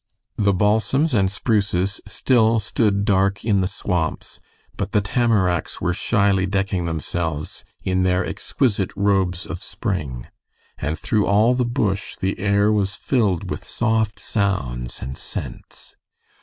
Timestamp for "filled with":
12.95-13.63